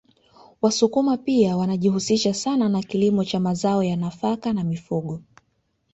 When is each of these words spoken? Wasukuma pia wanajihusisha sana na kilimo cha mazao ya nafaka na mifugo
Wasukuma 0.61 1.17
pia 1.17 1.57
wanajihusisha 1.57 2.33
sana 2.33 2.69
na 2.69 2.81
kilimo 2.83 3.23
cha 3.25 3.39
mazao 3.39 3.83
ya 3.83 3.95
nafaka 3.95 4.53
na 4.53 4.63
mifugo 4.63 5.21